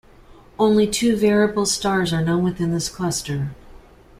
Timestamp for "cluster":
2.89-3.49